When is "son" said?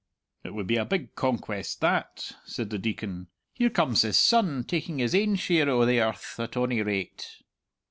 4.17-4.63